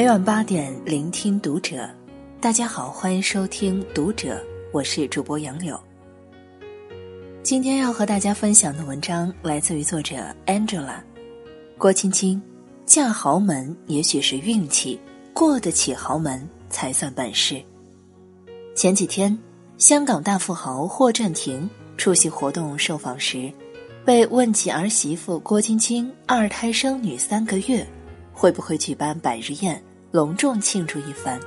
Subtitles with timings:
[0.00, 1.86] 每晚八点，聆听读者。
[2.40, 4.36] 大家好，欢迎收听《读者》，
[4.72, 5.78] 我是主播杨柳。
[7.42, 10.16] 今天要和大家分享的文章来自于作者
[10.46, 10.94] Angela。
[11.76, 12.40] 郭晶晶
[12.86, 14.98] 嫁豪门也许是运气，
[15.34, 17.62] 过得起豪门才算本事。
[18.74, 19.38] 前几天，
[19.76, 23.52] 香港大富豪霍震霆出席活动受访时，
[24.02, 27.86] 被问起儿媳妇郭晶晶二胎生女三个月。
[28.32, 29.78] 会不会举办百日宴，
[30.12, 31.38] 隆重庆祝一番？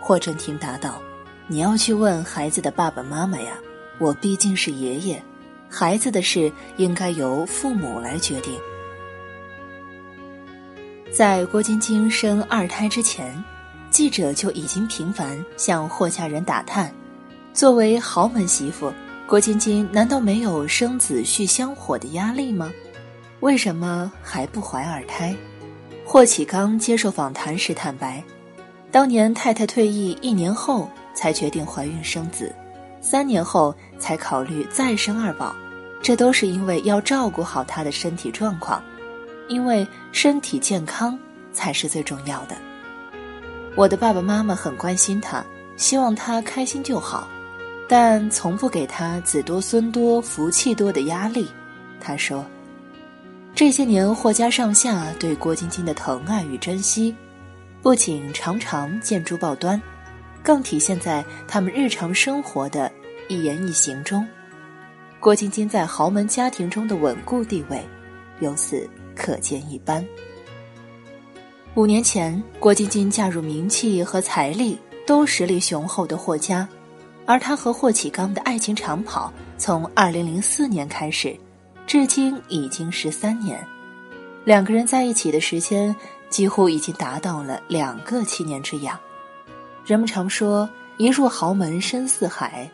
[0.00, 0.98] 霍震霆答道
[1.46, 3.52] ：“你要去问孩子的爸爸妈妈呀，
[3.98, 5.22] 我毕竟是爷爷，
[5.68, 8.58] 孩子的事应该由父母来决定。”
[11.12, 13.44] 在郭晶晶生二胎之前，
[13.90, 16.90] 记者就已经频繁向霍家人打探：
[17.52, 18.90] 作为豪门媳妇，
[19.26, 22.72] 郭晶晶难道没有生子续香火的压力吗？
[23.40, 25.36] 为什么还不怀二胎？
[26.10, 28.24] 霍启刚接受访谈时坦白，
[28.90, 32.50] 当年太太退役一年后才决定怀孕生子，
[32.98, 35.54] 三年后才考虑再生二宝，
[36.00, 38.82] 这都是因为要照顾好他的身体状况，
[39.48, 41.16] 因为身体健康
[41.52, 42.56] 才是最重要的。
[43.76, 45.44] 我的爸爸妈妈很关心他，
[45.76, 47.28] 希望他开心就好，
[47.86, 51.46] 但从不给他子多孙多福气多的压力。
[52.00, 52.42] 他说。
[53.58, 57.12] 这些年，霍家上下对郭晶晶的疼爱与珍惜，
[57.82, 59.82] 不仅常常见诸报端，
[60.44, 62.88] 更体现在他们日常生活的
[63.26, 64.24] 一言一行中。
[65.18, 67.84] 郭晶晶在豪门家庭中的稳固地位，
[68.38, 70.06] 由此可见一斑。
[71.74, 76.68] 五年前，郭晶晶嫁入名气和财力都实力雄厚的霍家，
[77.26, 81.36] 而她和霍启刚的爱情长跑，从二零零四年开始。
[81.88, 83.66] 至今已经十三年，
[84.44, 85.96] 两个人在一起的时间
[86.28, 89.00] 几乎已经达到了两个七年之痒。
[89.86, 92.70] 人们常说“一入豪门深似海”，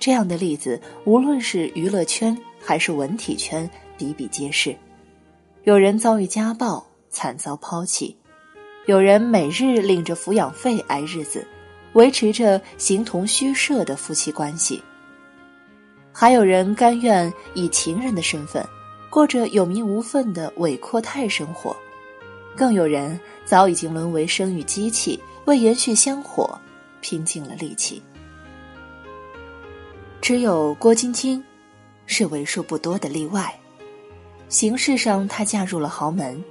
[0.00, 4.74] 这样的例子无论是娱乐圈还是文体圈比比皆是。
[5.64, 8.16] 有人遭遇家暴，惨遭抛弃；
[8.86, 11.46] 有人每日领着抚养费挨日子，
[11.92, 14.82] 维持着形同虚设的夫妻关系。
[16.20, 18.66] 还有人甘愿以情人的身份，
[19.08, 21.76] 过着有名无分的伪阔太生活，
[22.56, 26.58] 更有人早已经沦为生育机器，为延续香火
[27.00, 28.02] 拼尽了力气。
[30.20, 31.40] 只有郭晶晶，
[32.06, 33.56] 是为数不多的例外。
[34.48, 36.42] 形式上，她嫁入了豪门，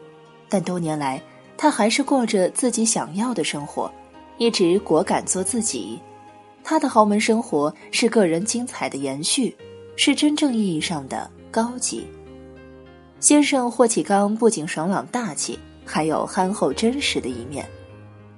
[0.47, 1.21] 但多年来，
[1.57, 3.91] 她还是过着自己想要的生活，
[4.37, 5.99] 一直果敢做自己。
[6.69, 9.55] 他的豪门生活是个人精彩的延续，
[9.95, 12.05] 是真正意义上的高级。
[13.21, 17.65] 先生霍启刚不仅爽朗大气，还有憨厚真实的一面。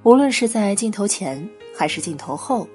[0.04, 1.44] 无论是在镜头前
[1.76, 2.68] 还是镜头后，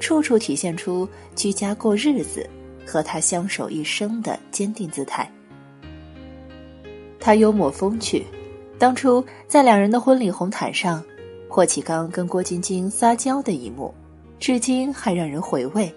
[0.00, 2.48] 处处体现出居家过日子
[2.86, 5.30] 和他相守一生的坚定姿态。
[7.20, 8.24] 他幽默风趣，
[8.78, 11.04] 当初在两人的婚礼红毯上，
[11.46, 13.94] 霍启刚跟郭晶晶撒娇的一幕。
[14.38, 15.92] 至今还让人回味。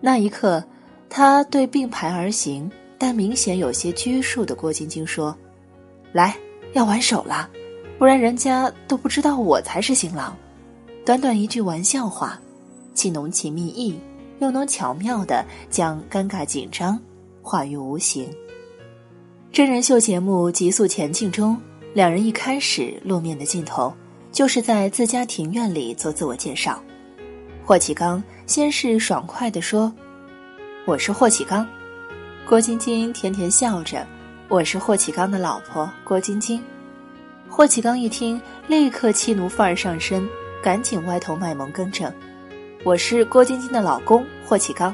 [0.00, 0.62] 那一刻，
[1.08, 5.36] 他对并排而行但明显有些拘束的郭晶晶说
[6.12, 6.36] ：“来，
[6.72, 7.48] 要挽手了，
[7.98, 10.36] 不然人家都不知道我才是新郎。”
[11.04, 12.40] 短短一句玩笑话，
[12.94, 13.98] 既浓情蜜意，
[14.38, 16.98] 又能巧妙的将尴尬紧张
[17.42, 18.28] 化于无形。
[19.50, 21.60] 真人秀节目《极速前进》中，
[21.92, 23.92] 两人一开始露面的镜头，
[24.30, 26.82] 就是在自家庭院里做自我介绍。
[27.64, 29.92] 霍启刚先是爽快地说
[30.84, 31.64] ：“我是霍启刚。”
[32.44, 34.04] 郭晶晶甜甜笑着
[34.48, 36.60] ：“我是霍启刚的老婆郭晶晶。”
[37.48, 40.28] 霍启刚一听，立刻气怒范儿上身，
[40.60, 42.12] 赶紧歪头卖萌更正
[42.84, 44.92] ：“我是郭晶晶的老公霍启刚。”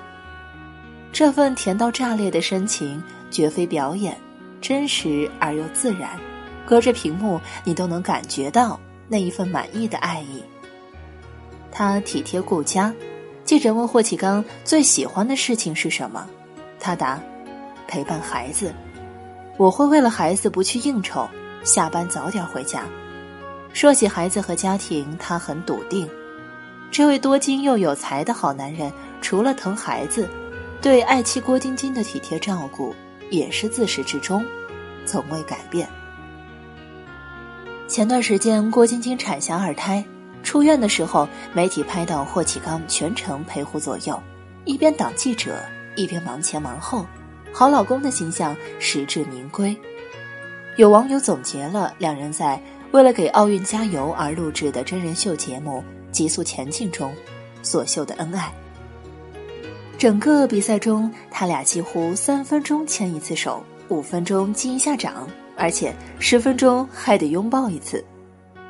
[1.10, 4.14] 这份甜到炸裂的深情绝非表演，
[4.60, 6.10] 真实而又自然，
[6.66, 8.78] 隔着屏幕你都能感觉到
[9.08, 10.44] 那一份满意的爱意。
[11.70, 12.92] 他体贴顾家，
[13.44, 16.28] 记者问霍启刚最喜欢的事情是什么，
[16.80, 17.20] 他答：
[17.86, 18.74] 陪伴孩子。
[19.56, 21.28] 我会为了孩子不去应酬，
[21.64, 22.84] 下班早点回家。
[23.72, 26.08] 说起孩子和家庭，他很笃定。
[26.90, 30.28] 这位多金又有才的好男人，除了疼孩子，
[30.80, 32.94] 对爱妻郭晶晶的体贴照顾
[33.30, 34.44] 也是自始至终，
[35.04, 35.88] 从未改变。
[37.86, 40.04] 前段时间，郭晶晶产下二胎。
[40.48, 44.18] 出院的时候，媒体拍到霍启刚全程陪护左右，
[44.64, 45.56] 一边挡记者，
[45.94, 47.04] 一边忙前忙后，
[47.52, 49.76] 好老公的形象实至名归。
[50.78, 52.58] 有网友总结了两人在
[52.92, 57.14] 为了给奥运加油而录制的真人秀节目《极速前进》中
[57.62, 58.50] 所秀的恩爱。
[59.98, 65.28] 整个比赛中，他俩几乎三分钟牵一次手，五分钟击一下掌，
[65.58, 68.02] 而且十分钟还得拥抱一次。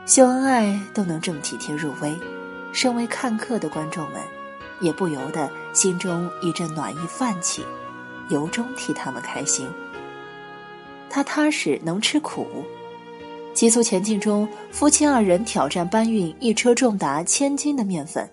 [0.08, 2.19] 秀恩爱都能这么体贴入微，
[2.72, 4.22] 身为看客的观众们
[4.81, 7.62] 也不由得心中一阵暖意泛起，
[8.31, 9.69] 由衷替他们开心。
[11.10, 12.46] 他踏实能吃苦。
[13.52, 18.26] 急速前进中，夫妻二人挑战搬运一车重达千斤的面粉。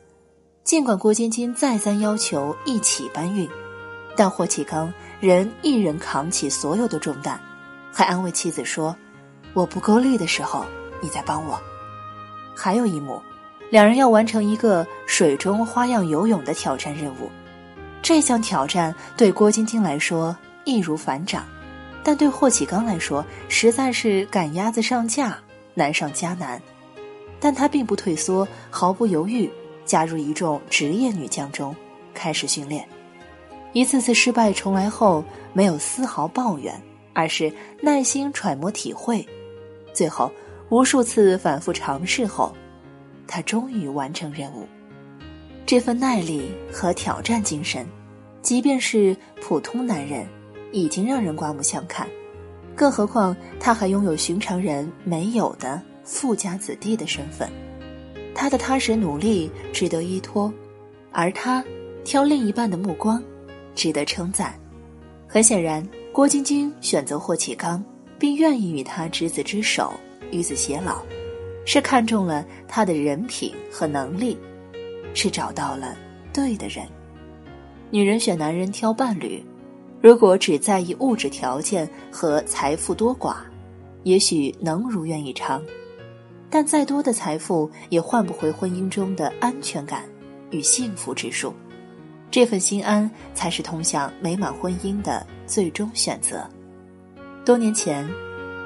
[0.63, 3.49] 尽管郭晶晶再三要求一起搬运，
[4.15, 7.37] 但霍启刚仍一人扛起所有的重担，
[7.91, 8.95] 还安慰妻子说
[9.53, 10.65] ：“我不够力的时候，
[11.05, 11.61] 你在帮我。”
[12.57, 13.21] 还有一幕，
[13.69, 17.29] 两人要完成一个水中花样游泳的挑战任务。
[18.01, 21.45] 这项挑战对郭晶晶来说易如反掌，
[22.03, 25.37] 但对霍启刚来说实在是赶鸭子上架，
[25.75, 26.59] 难上加难。
[27.39, 29.47] 但他并不退缩，毫不犹豫。
[29.85, 31.75] 加入一众职业女将中，
[32.11, 32.87] 开始训练。
[33.73, 35.23] 一次次失败重来后，
[35.53, 36.73] 没有丝毫抱怨，
[37.13, 39.23] 而是耐心揣摩体会。
[39.93, 40.31] 最后，
[40.69, 42.53] 无数次反复尝试后，
[43.27, 44.67] 他终于完成任务。
[45.65, 47.85] 这份耐力和挑战精神，
[48.41, 50.27] 即便是普通男人，
[50.71, 52.07] 已经让人刮目相看。
[52.75, 57.49] 更何况他还拥有寻常人没有的富家子弟的身份。
[58.33, 60.53] 他的踏实努力值得依托，
[61.11, 61.63] 而他
[62.03, 63.23] 挑另一半的目光
[63.73, 64.53] 值得称赞。
[65.27, 67.83] 很显然，郭晶晶选择霍启刚，
[68.19, 69.93] 并愿意与他执子之手，
[70.31, 71.01] 与子偕老，
[71.65, 74.37] 是看中了他的人品和能力，
[75.13, 75.95] 是找到了
[76.33, 76.85] 对的人。
[77.91, 79.43] 女人选男人挑伴侣，
[80.01, 83.37] 如果只在意物质条件和财富多寡，
[84.03, 85.63] 也许能如愿以偿。
[86.49, 90.05] 但再多的财富也换不回婚姻中的安全感
[90.51, 91.53] 与幸福指数，
[92.31, 96.47] 这份心安才是通向美满婚姻的最终选择。
[97.43, 98.07] 多年前，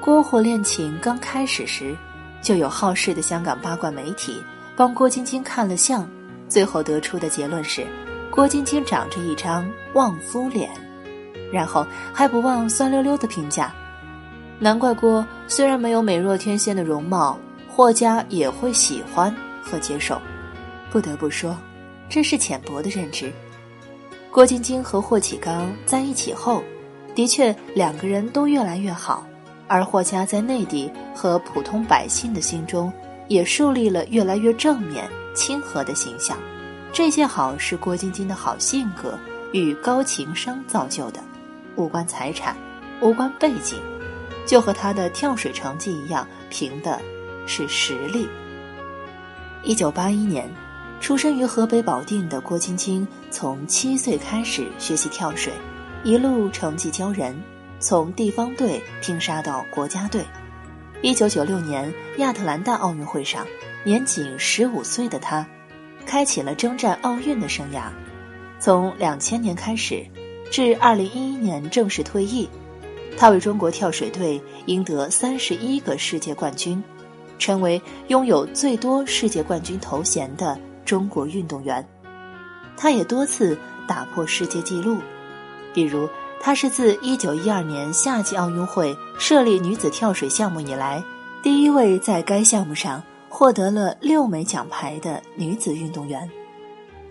[0.00, 1.94] 郭霍恋情刚开始时，
[2.40, 4.42] 就有好事的香港八卦媒体
[4.74, 6.08] 帮郭晶晶看了相，
[6.48, 7.86] 最后得出的结论是，
[8.30, 10.70] 郭晶晶长着一张旺夫脸，
[11.52, 13.74] 然后还不忘酸溜溜的评价：
[14.58, 17.38] 难怪郭虽然没有美若天仙的容貌。
[17.72, 20.20] 霍家也会喜欢和接受，
[20.90, 21.56] 不得不说，
[22.10, 23.32] 这是浅薄的认知。
[24.30, 26.62] 郭晶晶和霍启刚在一起后，
[27.14, 29.24] 的确两个人都越来越好，
[29.70, 32.92] 而霍家在内地和普通百姓的心中
[33.28, 36.36] 也树立了越来越正面、亲和的形象。
[36.92, 39.16] 这些好是郭晶晶的好性格
[39.52, 41.20] 与高情商造就的，
[41.76, 42.56] 无关财产，
[43.00, 43.78] 无关背景，
[44.44, 47.00] 就和她的跳水成绩一样，凭的。
[47.46, 48.28] 是实力。
[49.64, 50.48] 一九八一年，
[51.00, 55.52] 出生于河北保定的郭晶晶，从七岁开始学习跳水，
[56.04, 57.34] 一路成绩骄人，
[57.80, 60.22] 从地方队拼杀到国家队。
[61.02, 63.46] 一九九六年亚特兰大奥运会上，
[63.82, 65.44] 年仅十五岁的他，
[66.04, 67.84] 开启了征战奥运的生涯。
[68.58, 70.06] 从两千年开始，
[70.50, 72.48] 至二零一一年正式退役，
[73.16, 76.82] 他为中国跳水队赢得三十一个世界冠军。
[77.38, 81.82] 成为拥有最多世界冠军头衔的中国运动员，
[82.76, 83.56] 他也多次
[83.88, 84.98] 打破世界纪录，
[85.72, 86.06] 比如
[86.42, 91.04] 她是自1912年夏季奥运会设立女子跳水项目以来，
[91.42, 96.28] 第一位在该项目上获得了六枚奖牌的女子运动员。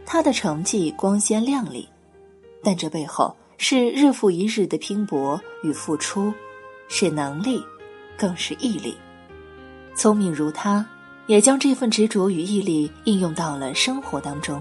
[0.03, 1.87] 她的成绩光鲜亮丽，
[2.63, 6.33] 但这背后是日复一日的拼搏与付出，
[6.87, 7.63] 是能力，
[8.17, 8.97] 更是毅力。
[9.93, 10.83] 聪明如她，
[11.27, 14.59] 也将这份执着与毅力应用到了生活当中。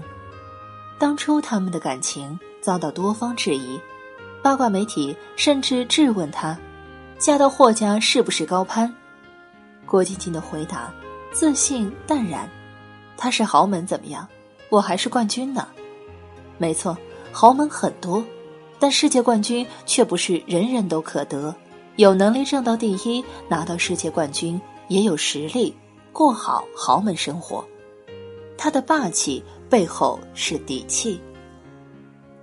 [0.99, 3.79] 当初他们的感情遭到多方质疑，
[4.41, 6.57] 八卦媒体甚至质问他，
[7.17, 8.93] 嫁到霍家是不是高攀？
[9.85, 10.93] 郭晶晶的回答
[11.31, 12.49] 自信淡然
[13.17, 14.27] ：“他是豪门怎么样？
[14.69, 15.67] 我还是冠军呢。
[16.57, 16.97] 没错，
[17.31, 18.23] 豪门很多，
[18.79, 21.53] 但世界冠军却不是人人都可得。
[21.97, 25.71] 有能力挣到第一，拿到世界冠军。”也有实力
[26.11, 27.63] 过好豪门生活，
[28.57, 31.21] 他的霸气背后是底气。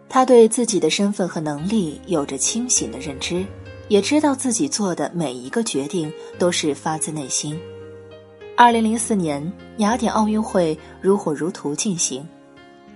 [0.09, 3.45] 他对自己的身份和能力有着清醒的认知，
[3.89, 7.59] 也知道自己做的每一个决定都是发自内心。
[8.57, 12.27] 二零零四年雅典奥运会如火如荼进行，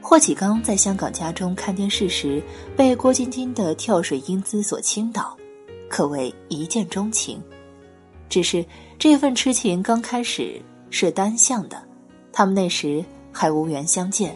[0.01, 2.43] 霍启刚在香港家中看电视时，
[2.77, 5.37] 被郭晶晶的跳水英姿所倾倒，
[5.89, 7.43] 可谓一见钟情。
[8.31, 8.65] 只是
[8.99, 11.77] 这份痴情刚开始是单向的，
[12.33, 14.35] 他们那时还无缘相见。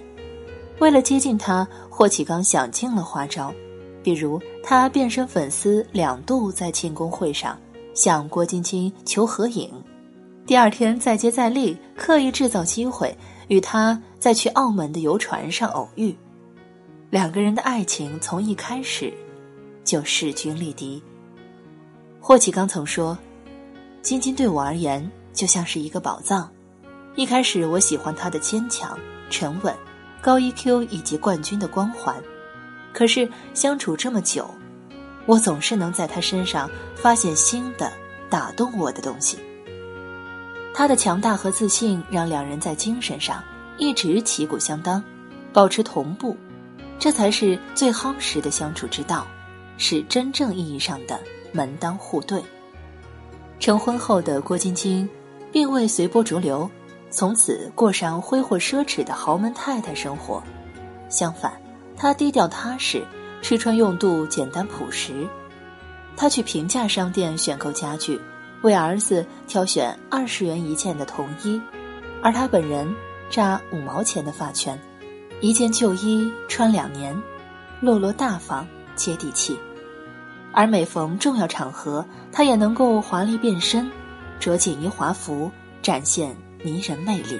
[0.80, 3.54] 为了接近他，霍启刚想尽了花招，
[4.02, 7.56] 比如他变身粉丝，两度在庆功会上
[7.94, 9.72] 向郭晶晶求合影，
[10.46, 13.16] 第二天再接再厉，刻意制造机会
[13.48, 16.14] 与他在去澳门的游船上偶遇。
[17.08, 19.14] 两个人的爱情从一开始
[19.84, 21.00] 就势均力敌。
[22.20, 23.16] 霍启刚曾说
[24.02, 26.50] ：“晶晶对我而言就像是一个宝藏，
[27.14, 28.98] 一开始我喜欢她的坚强、
[29.30, 29.72] 沉稳。”
[30.24, 32.16] 高 EQ 以及冠军的光环，
[32.94, 34.48] 可是相处这么久，
[35.26, 37.92] 我总是能在他身上发现新的
[38.30, 39.36] 打动我的东西。
[40.72, 43.44] 他的强大和自信让两人在精神上
[43.76, 45.04] 一直旗鼓相当，
[45.52, 46.34] 保持同步，
[46.98, 49.26] 这才是最夯实的相处之道，
[49.76, 51.20] 是真正意义上的
[51.52, 52.42] 门当户对。
[53.60, 55.06] 成婚后的郭晶晶，
[55.52, 56.68] 并未随波逐流。
[57.14, 60.42] 从此过上挥霍奢侈的豪门太太生活，
[61.08, 61.52] 相反，
[61.96, 63.04] 她低调踏实，
[63.40, 65.24] 吃穿用度简单朴实。
[66.16, 68.20] 她去平价商店选购家具，
[68.62, 71.62] 为儿子挑选二十元一件的童衣，
[72.20, 72.92] 而她本人
[73.30, 74.76] 扎五毛钱的发圈，
[75.40, 77.16] 一件旧衣穿两年，
[77.78, 78.66] 落落大方
[78.96, 79.56] 接地气。
[80.52, 83.88] 而每逢重要场合，她也能够华丽变身，
[84.40, 85.48] 着锦衣华服
[85.80, 86.34] 展现。
[86.64, 87.38] 迷人魅力，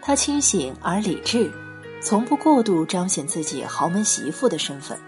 [0.00, 1.52] 他清醒而理智，
[2.00, 4.98] 从不过度彰显自己豪门媳妇的身份。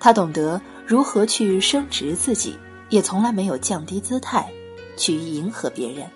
[0.00, 4.50] 他懂得如何去升值自己，也从来没有降低姿态，
[4.96, 6.06] 去迎合别人。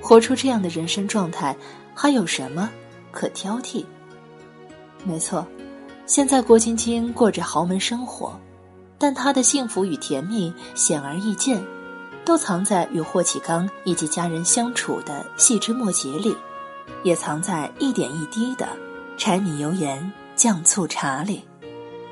[0.00, 1.56] 活出这样的人生状态，
[1.94, 2.70] 还有什么
[3.10, 3.84] 可挑剔？
[5.04, 5.46] 没错，
[6.06, 8.38] 现在郭晶晶过着豪门生活，
[8.98, 11.62] 但她的幸福与甜蜜显而易见。
[12.24, 16.34] 都藏在与霍启刚以及家人相处的细枝末节里，
[17.02, 18.68] 也藏在一点一滴的
[19.16, 21.44] 柴米油盐酱醋茶里。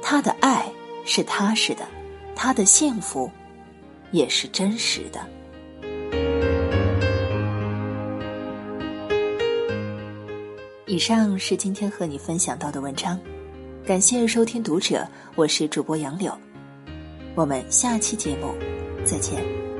[0.02, 0.70] 他的爱
[1.04, 1.86] 是踏实的，
[2.36, 3.30] 他的幸福
[4.10, 5.20] 也是真实的。
[10.86, 13.18] 以上是今天和你分享到的文章，
[13.86, 16.36] 感谢收听读者，我是主播杨柳，
[17.34, 18.54] 我们下期节目
[19.06, 19.71] 再见。